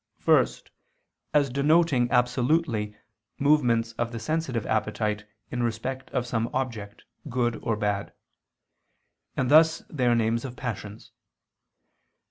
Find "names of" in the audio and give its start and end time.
10.15-10.55